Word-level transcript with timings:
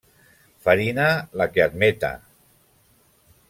Farina, 0.67 1.05
la 1.41 1.47
que 1.57 1.65
admeta. 1.67 2.13